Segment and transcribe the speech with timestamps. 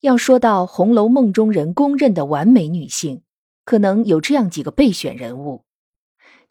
[0.00, 3.22] 要说到《红楼梦》中人公认的完美女性，
[3.64, 5.64] 可能有这样几个备选人物。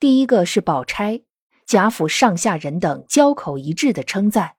[0.01, 1.21] 第一个是宝钗，
[1.65, 4.55] 贾府上下人等交口一致的称赞，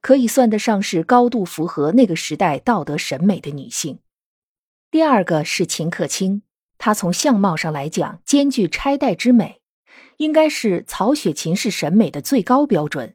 [0.00, 3.98] 可以算得上是高度符合那个时代道德审美的女性。
[4.90, 6.42] 第二个是秦可卿，
[6.78, 9.60] 她从相貌上来讲兼具钗黛之美，
[10.16, 13.14] 应该是曹雪芹式审美的最高标准。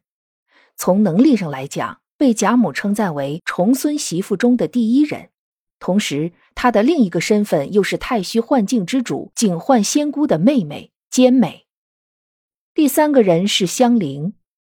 [0.75, 5.29] 从能力上来讲，被贾母称赞为重孙媳妇中的第一人，
[5.79, 11.67] 同时她的另一个身份又是太虚幻境之主警幻仙姑的妹妹兼美。
[12.73, 14.33] 第三个人是香菱，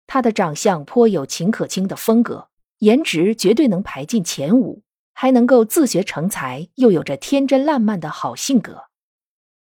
[0.07, 4.83] 她的长相颇有秦可卿的风格，颜值绝对能排进前五，
[5.13, 8.85] 还能够自学成才，又有着天真烂漫的好性格。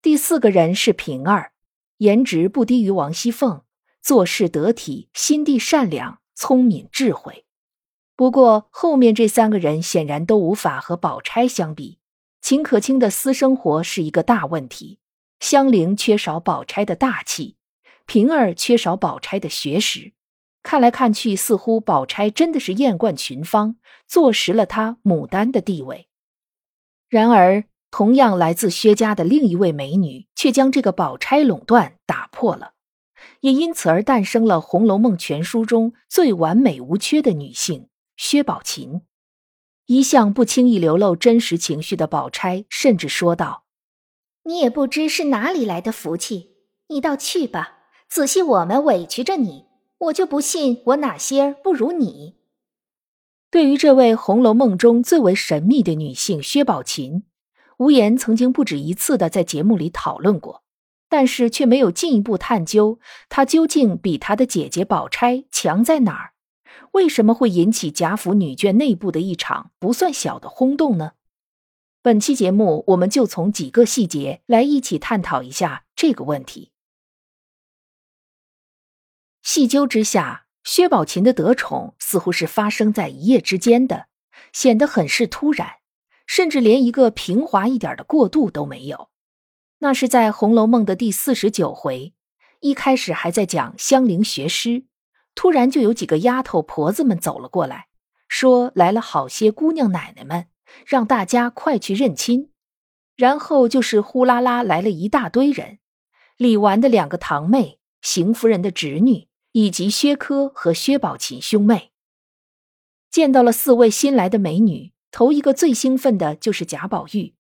[0.03, 1.53] 第四个人是平儿，
[1.99, 3.63] 颜值不低于王熙凤，
[4.03, 7.46] 做事得体，心地善良，聪明智慧。
[8.17, 11.99] 不过，后面这三个人显然都无法和宝钗相比。
[12.41, 15.01] 秦可卿的私生活是一个大问题，
[15.39, 17.57] 香菱缺少宝钗的大气，
[18.07, 20.15] 平儿缺少宝钗的学识。
[20.63, 23.77] 看来看去，似乎宝钗真的是艳冠群芳，
[24.09, 26.09] 坐实了她牡丹的地位。
[27.11, 32.73] 然而，同样来自薛家的另一位美女，却将这个宝钗垄断打破了，
[33.41, 37.89] 也因此而诞生了《红楼梦》全书中最完美无缺的女性。
[38.17, 39.03] 薛宝琴，
[39.87, 43.65] 一向不轻易流露真实情绪的宝钗，甚至说道
[44.45, 46.57] ：“你也不知是哪里来的福气，
[46.89, 47.75] 你倒去吧。
[48.09, 49.67] 仔细我们委屈着你，
[49.99, 52.37] 我就不信我哪些不如你。”
[53.51, 57.25] 对于这位《红楼梦》中最为神秘的女性薛宝琴，
[57.79, 60.65] 无言曾经不止一次的在节目里讨论过，
[61.09, 66.33] 但是却没有进一步探究她究竟比她的姐姐宝钗强在哪儿。
[66.93, 71.13] 为什么会引起贾府女眷内部的一场不算小的轰动呢？
[72.03, 76.71] 本期节目，我们就从几个细节来一起探讨一下这个问题。
[79.43, 84.07] 细究之下，薛宝琴的得宠似乎是发生在一夜之间的，
[84.53, 85.77] 显得很是突然，
[86.27, 89.11] 甚至连一个平滑一点的过渡都没有。
[89.79, 92.15] 那是在《红楼梦》的第四十九回，
[92.61, 94.85] 一开始还在讲香菱学诗。
[95.37, 97.87] 突然就有几个丫头婆子们走了过来，
[98.27, 100.49] 说来了好些姑娘奶奶们，
[100.85, 102.51] 让大家快去认亲。
[103.15, 105.79] 然后就是呼啦啦来了一大堆人，
[106.37, 111.93] 李纨的两个堂妹、邢夫人的侄女，以及薛科和薛宝琴兄妹。
[113.11, 117.35] 见到了四位新来的美女，头一个最兴奋的就是贾宝玉，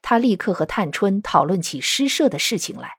[0.00, 2.96] 他立刻和探春讨论起诗社的事情来。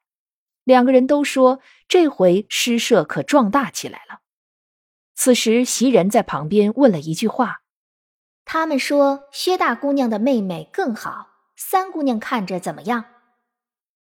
[0.63, 4.21] 两个人都说这回诗社可壮大起来了。
[5.21, 7.57] 此时，袭人在旁边问了一句话
[8.45, 13.03] ：“他们说薛大姑娘的妹妹更好，三姑娘看着怎么样？”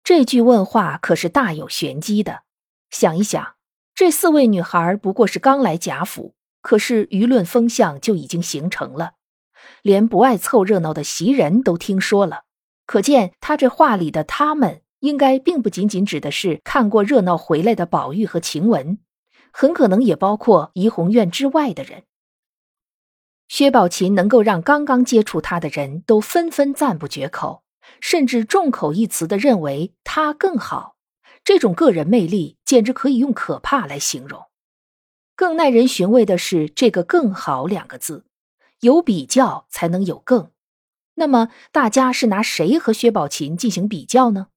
[0.05, 2.43] 这句问话可是大有玄机的。
[2.89, 3.57] 想一想，
[3.97, 9.15] 这四位女孩不过是刚来贾府，可是舆论风向就已经形成了，
[9.83, 12.45] 连不爱凑热闹的袭人都听说了。
[12.87, 18.99] 可见他这话里的“他们”，应该并不仅仅指的是看过热闹回来的宝玉和晴雯。
[19.53, 22.05] 很可能也包括怡红院之外的人。
[23.49, 27.63] 薛宝琴能够让刚刚接触他的人都纷纷赞不绝口，
[28.01, 30.97] 甚至众口一词的认为他更好，
[31.45, 34.47] 这种个人魅力简直可以用可怕来形容。
[35.37, 38.25] 更耐人寻味的是这个“更好”两个字，
[38.81, 40.51] 有比较才能有更。
[41.15, 44.49] 那么大家是拿谁和薛宝琴进行比较呢？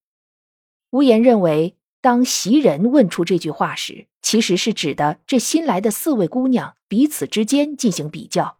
[0.90, 1.76] 无言认为。
[2.02, 8.58] 当袭人问出这句话时，其实是指的这新来的四位姑娘彼此之间进行比较，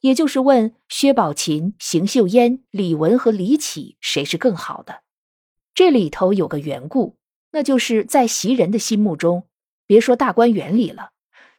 [0.00, 5.04] 也就是问薛宝琴、邢岫烟、李文和李绮谁是更好的。
[5.76, 7.18] 这里头有个缘故，
[7.52, 9.46] 那就是在袭人的心目中，
[9.86, 11.10] 别说大观园里了，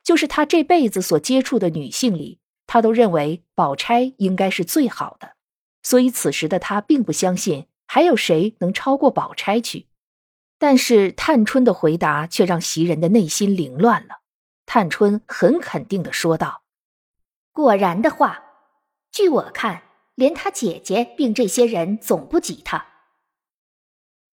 [0.03, 5.37] 就是她这辈子所接触的女性里，她都认为宝钗应该是最好的，
[5.81, 9.87] 所以此时的她并不相信还有谁能超过宝钗去。
[10.57, 14.21] 但是探春的回答却让袭人的内心凌乱了。
[14.65, 16.63] 探春很肯定的说道
[17.53, 18.43] ：“果然的话。”
[19.09, 19.83] 据我看，
[20.15, 22.85] 连他姐姐并这些人总不及他。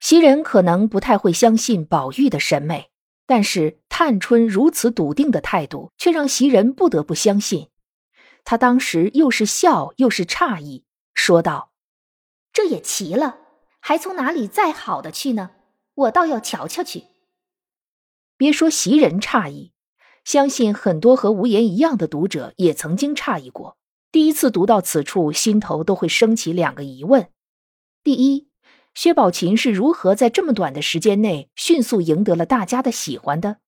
[0.00, 2.90] 袭人可能不太会相信宝玉的审美，
[3.24, 7.70] 但是探春如此笃定的态度，却让袭人不得不相信。
[8.44, 10.84] 他当时又是笑又是诧异，
[11.14, 11.72] 说道
[12.52, 13.38] ：“这也奇了，
[13.80, 15.52] 还从哪里再好的去呢？
[15.94, 17.04] 我倒要瞧瞧去。”
[18.36, 19.72] 别说袭人诧异，
[20.24, 23.78] 相信很多和无言一样的读者也曾经诧异过。
[24.10, 27.30] 第一次读到此处，心头都会升起两个疑问：
[28.02, 28.48] 第一，
[28.94, 33.58] 薛宝琴是如何在这么短的时间内迅速赢得了大家的喜欢的？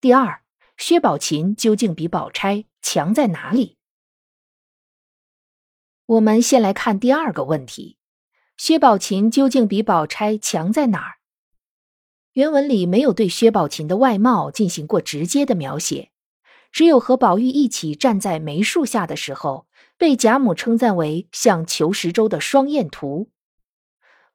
[0.00, 0.42] 第二，
[0.76, 3.76] 薛宝琴究竟比宝钗强在哪里？
[6.06, 7.98] 我们先来看第二个问题：
[8.56, 11.17] 薛宝琴究竟比宝钗强在哪儿？
[12.38, 16.12] 原文里没有对薛宝琴的外貌进行过直接的描写，
[16.70, 19.66] 只有和宝玉一起站在梅树下的时候。
[19.96, 23.30] 被贾母称赞为像裘十洲的双燕图，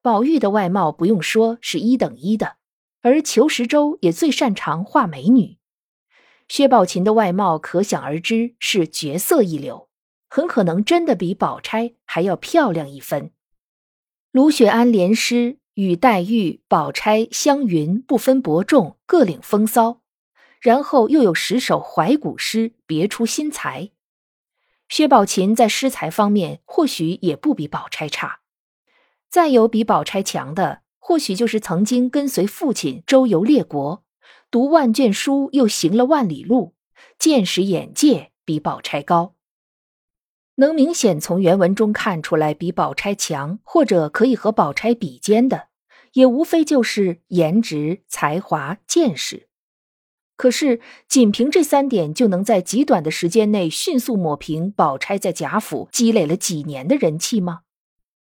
[0.01, 2.57] 宝玉的外貌不用说是一等一的，
[3.01, 5.57] 而裘十洲也最擅长画美女。
[6.49, 9.87] 薛宝琴的外貌可想而知是绝色一流，
[10.27, 13.31] 很可能真的比宝钗还要漂亮一分。
[14.33, 20.01] 卢雪安连诗与黛玉、宝钗、湘云不分伯仲，各领风骚，
[20.59, 23.89] 然后又有十首怀古诗，别出心裁。
[24.89, 28.41] 薛宝琴在诗才方面或许也不比宝钗差，
[29.29, 34.03] 再有比宝钗强的，或许就是曾经跟随父亲周游列国，
[34.51, 36.75] 读万卷书又行了万里路，
[37.17, 39.33] 见识眼界比宝钗高。
[40.55, 45.69] 能明显从原文中看出来比宝钗强，或者可以和宝钗比肩的，
[46.13, 49.49] 也无非就是颜值、才华、见识。
[50.35, 57.61] 可是，仅凭这三点就能在极短的时间内迅速抹平宝钗在贾府积累了几年的人气吗？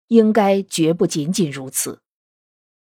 [0.08, 2.02] 应该绝不仅仅如此。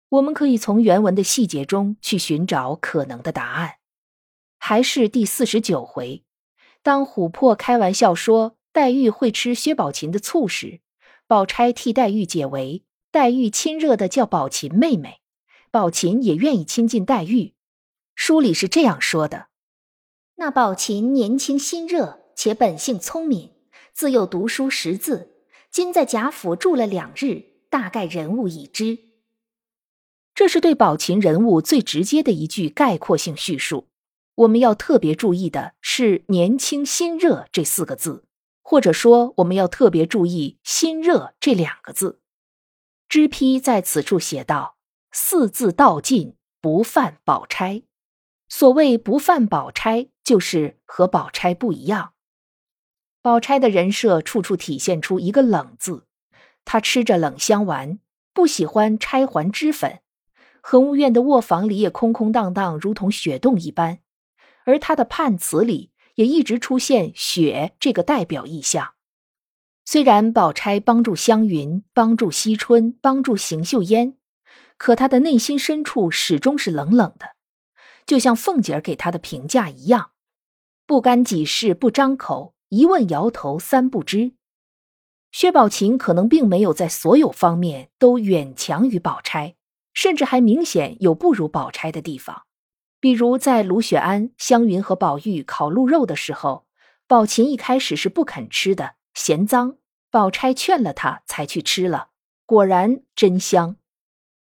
[0.10, 3.76] 我们可以从原文的细节中去寻找可能的答案。
[4.58, 6.26] 还是第四十九回，
[6.84, 10.80] 当琥珀开玩笑说黛玉会吃薛宝琴的醋时，
[11.28, 15.20] 宝钗替黛玉解围，黛玉亲热的叫宝琴妹妹，
[15.70, 17.54] 宝琴也愿意亲近黛玉。
[18.16, 19.48] 书里是这样说的：
[20.36, 23.52] 那宝琴年轻心热，且本性聪明，
[23.92, 25.32] 自幼读书识字，
[25.70, 28.98] 今在贾府住了两日，大概人物已知。
[30.34, 33.88] 这是对宝琴人物最直接的一句概括性叙述。
[34.36, 38.24] 我们要特别注意的是“年轻心热”这四个字，
[38.72, 42.22] 或者说我们要特别注意“心热”这两个字。
[43.10, 44.78] 知批在此处写道
[45.12, 47.84] ：“四字道尽，不犯宝钗。”
[48.48, 52.14] 所谓不犯宝钗，就是和宝钗不一样。
[53.22, 56.06] 宝钗的人设处处体现出一个“冷”字，
[56.64, 58.00] 她吃着冷香丸，
[58.34, 60.00] 不喜欢钗环脂粉，
[60.62, 64.00] 恒芜院的卧房里也空空荡荡，如同雪洞一般。
[64.64, 68.94] 而她的判词里也一直出现雪这个代表意象。
[69.86, 74.16] 虽然宝钗帮助湘云，帮助惜春，帮助邢岫烟，
[74.78, 77.36] 可她的内心深处始终是冷冷的。
[78.06, 80.12] 就像凤姐儿给他的评价一样，
[80.86, 84.34] 不干己事不张口，一问摇头三不知。
[85.32, 89.56] 薛宝琴可能并没有在所有方面都远强于宝钗，
[89.94, 92.44] 甚至还明显有不如宝钗的地方。
[93.02, 96.66] 比如在卢雪庵、湘云和宝玉烤鹿肉的时候，
[97.06, 99.76] 宝琴一开始是不肯吃的，嫌脏。
[100.10, 102.12] 宝钗劝了她，才去吃了，
[102.46, 103.76] 果然真香。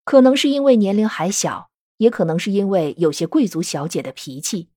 [0.04, 1.68] 可能是因为年龄还小。
[1.98, 4.70] 也可能是因为有些贵族小姐的脾气，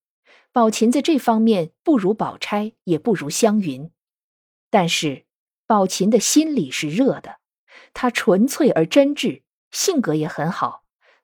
[0.51, 3.91] 宝琴在这方面不如宝钗，也不如湘云。
[4.71, 5.25] 但是
[5.67, 7.37] 宝琴的心里是热的，
[7.93, 10.80] 她纯粹而真挚，性格也很好，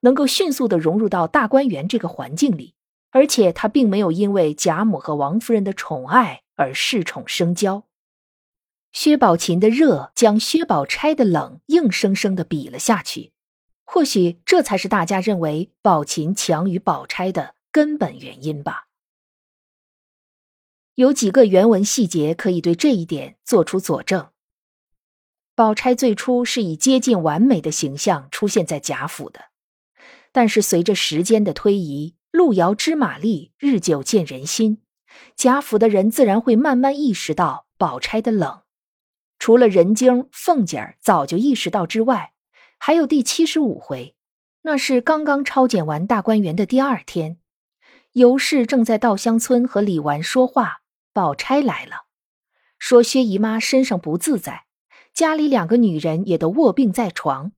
[0.07, 2.75] 能够迅速的融入到大观园这个环境里。
[3.11, 7.83] 而且她并没有因为贾母和王夫人的宠爱而恃宠生骄。
[8.93, 13.33] 薛宝琴的热将薛宝钗的冷硬生生的比了下去。
[13.83, 18.87] 或许这才是大家认为宝琴强于宝钗的根本原因吧。
[20.95, 24.29] 有几个原文细节可以对这一点做出佐证。
[25.55, 29.45] 宝钗最初是以接近完美的形象出现在贾府的，
[30.37, 34.83] 但是随着时间的推移，路遥知马力，日久见人心，
[35.35, 38.61] 贾府的人自然会慢慢意识到宝钗的冷。
[39.39, 42.33] 除了人精凤姐儿早就意识到之外。
[42.77, 44.15] 还有第七十五回，
[44.61, 47.39] 那是刚刚抄检完大观园的第二天，
[48.11, 50.81] 尤氏正在稻香村和李纨说话，
[51.13, 52.05] 宝钗来了。
[52.77, 54.65] 说薛姨妈身上不自在，
[55.15, 57.53] 家里两个女人也都卧病在床，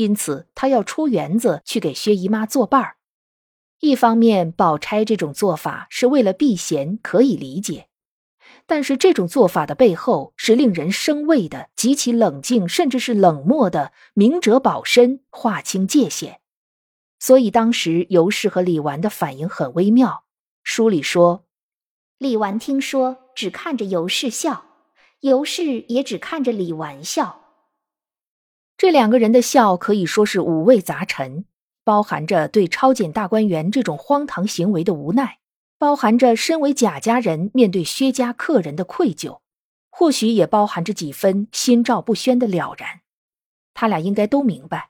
[0.00, 2.96] 因此她要出园子去给薛姨妈作伴儿。
[3.80, 7.88] 一方面，宝钗这种做法是为了避嫌，可以理解；
[8.66, 16.40] 但是这种做法的背后是令人生畏的、极其冷静，甚至是冷漠的明哲保身、划清界限。
[17.18, 20.24] 所以当时尤氏和李纨的反应很微妙。
[20.62, 21.44] 书里说，
[22.16, 24.64] 李纨听说，只看着尤氏笑，
[25.20, 27.39] 尤氏也只看着李纨笑。
[28.80, 31.44] 这两个人的笑可以说是五味杂陈。
[31.84, 35.38] 包含着对抄检大观园这种荒唐行为的无奈，
[35.76, 39.40] 包含着身为贾家人面对薛家客人的愧疚，
[39.90, 43.02] 或许也包含着几分心照不宣的了然。
[43.74, 44.88] 他俩应该都明白，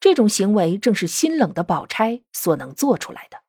[0.00, 3.42] 这种行为正是心冷的宝钗所能做出来的。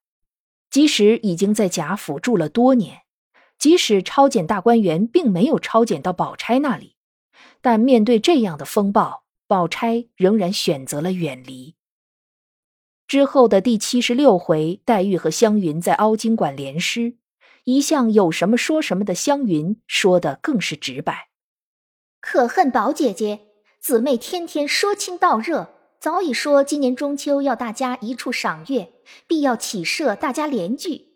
[0.70, 3.02] 即使已经在贾府住了多年，
[3.58, 6.96] 即使抄检大观园并没有抄检到宝钗那里，
[7.60, 11.74] 但面对这样的风暴，宝钗仍然选择了远离。
[13.08, 17.18] 之后的第七十六回，黛玉和湘云在凹晶馆联诗，
[17.64, 21.30] 一向有什么说什么的湘云说的更是直白
[22.22, 23.48] ：“可恨宝姐姐，
[23.82, 28.94] 姊妹天天说亲道热，早已说今年中秋要大家一处赏月，
[29.26, 31.08] 必要起社大家联聚，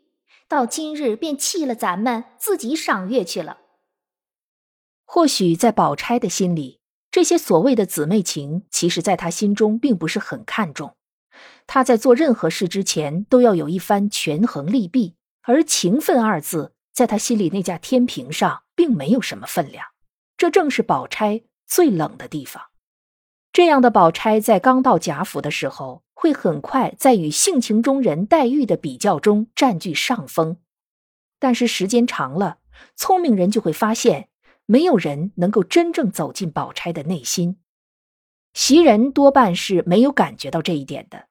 [0.48, 3.60] 到今日便弃了咱们，自己赏月去了。”
[5.06, 6.80] 或许在宝钗的心里，
[7.14, 10.96] 这些所谓的姊妹情，其实在他心中并不是很看重。
[11.68, 19.86] 他在做任何事之前，都要有一番权衡利弊，而“情分”二字在他心里那架天平上并没有什么分量。
[20.38, 22.64] 这正是宝钗最冷的地方。
[23.52, 30.58] 这样的宝钗在刚到贾府的时候，会很快在与性情中人黛玉的比较中占据上风。
[31.38, 32.58] 但是时间长了，
[32.96, 34.30] 聪明人就会发现，
[34.66, 37.60] 没有人能够真正走进宝钗的内心。
[38.54, 41.28] 袭人多半是没有感觉到这一点的，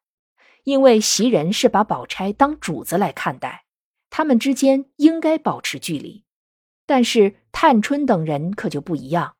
[0.64, 3.64] 因为袭人是把宝钗当主子来看待，
[4.10, 6.24] 他们之间应该保持距离。
[6.84, 9.36] 但是探春等人可就不一样，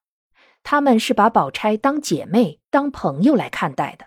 [0.63, 4.07] 他们是把宝钗当姐妹、当朋友来看待的。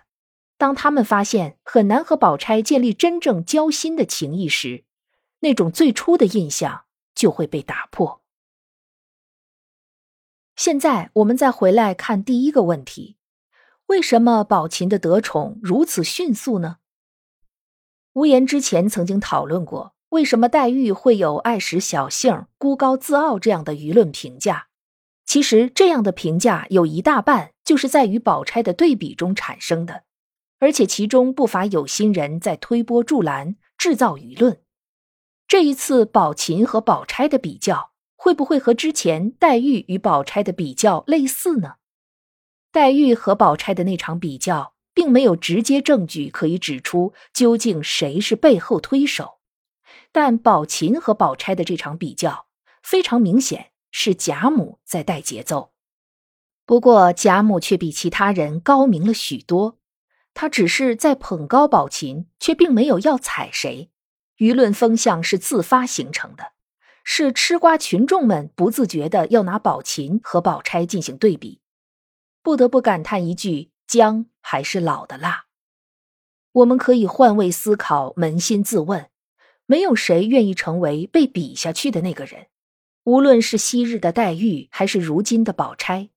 [0.56, 4.84] 当他们发现很难和宝钗建立真正交心的情谊时，
[5.40, 8.22] 那种最初的印象就会被打破。
[10.56, 13.16] 现在我们再回来看第一个问题。
[13.86, 16.78] 为什么宝琴的得宠如此迅速呢？
[18.14, 24.68] 无言之前曾经讨论过，为什么黛玉会有爱使小性、孤高自傲这样的舆论评价。
[25.26, 30.04] 其实，这样的评价有一大半就是在与宝钗的对比中产生的，
[30.58, 34.62] 而且其中不乏有心人在推波助澜，制造舆论。
[35.46, 41.74] 这一次宝琴和宝钗的比较，会不会和之前黛玉与宝钗的比较类似呢？
[42.72, 49.38] 黛玉和宝钗的那场比较，并没有直接证据可以指出究竟谁是背后推手，
[50.10, 52.46] 但宝琴和宝钗的这场比较，
[52.82, 55.72] 非常明显是贾母在带节奏。
[56.64, 59.78] 不过贾母却比其他人高明了许多，
[60.34, 63.90] 她只是在捧高宝琴，却并没有要踩谁。
[64.38, 66.52] 舆论风向是自发形成的，
[67.08, 71.60] 是吃瓜群众们不自觉的要拿宝琴和宝钗进行对比。
[72.42, 75.46] 不得不感叹一句：“姜还是老的辣。”
[76.50, 79.08] 我们可以换位思考，扪心自问：
[79.66, 82.48] 没有谁愿意成为被比下去的那个人，
[83.04, 86.10] 无论是昔日的黛玉，还是如今的宝钗。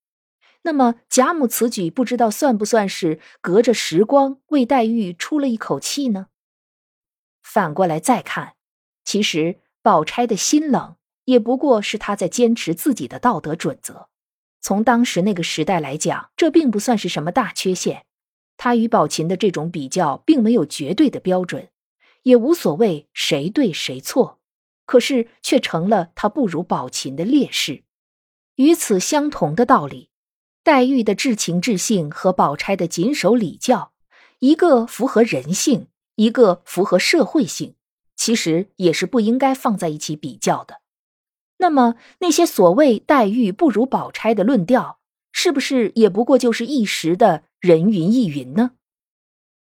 [0.63, 6.29] 那么贾母此举，不知道算不算是隔着时光为黛玉出了一口气呢？
[7.43, 8.55] 反过来再看，
[9.05, 10.95] 其实宝钗的心冷，
[11.25, 14.09] 也不过是她在坚持自己的道德准则。
[14.62, 18.05] 从当时那个时代来讲，这并不算是什么大缺陷。
[18.57, 21.69] 她与宝琴的这种比较，并没有绝对的标准，
[22.24, 24.39] 也无所谓谁对谁错。
[24.86, 27.83] 可是却成了他不如宝琴的劣势。
[28.55, 30.09] 与此相同的道理，
[30.63, 33.93] 黛玉的至情至性和宝钗的谨守礼教，
[34.39, 37.75] 一个符合人性，一个符合社会性，
[38.20, 40.82] 其实也是不应该放在一起比较的。
[41.60, 45.00] 那么，那些所谓黛玉不如宝钗的论调，
[45.32, 48.72] 是不是也不过就是一时的人云亦云呢？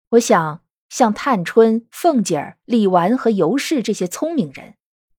[0.09, 4.75] 我想，像探春、凤姐儿、李纨和尤氏这些聪明人，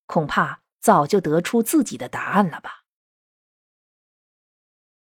[0.07, 2.85] 恐怕早就得出自己的答案了吧。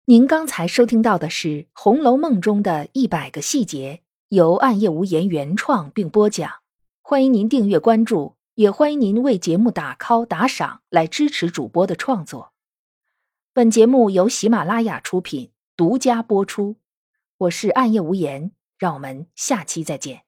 [0.05, 6.62] 您刚才收听到的是《红楼梦》中的一百个细节，由暗夜无言原创并播讲，
[7.13, 8.37] 欢迎您订阅关注。
[8.55, 12.53] 也欢迎您为节目打 call 打赏，来支持主播的创作。
[13.53, 16.77] 本节目由喜马拉雅出品，独家播出。
[17.37, 20.23] 我是暗夜无言，让我们下期再见。